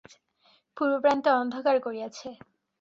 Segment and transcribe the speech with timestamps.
[0.77, 2.27] পূর্বপ্রান্তে অন্ধকার করিয়াছে।